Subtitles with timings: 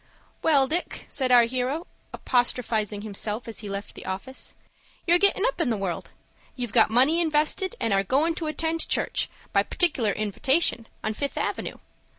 [0.41, 4.55] "Well, Dick," said our hero, apostrophizing himself, as he left the office;
[5.05, 6.09] "you're gettin' up in the world.
[6.55, 11.37] You've got money invested, and are goin' to attend church, by partic'lar invitation, on Fifth
[11.37, 11.77] Avenue.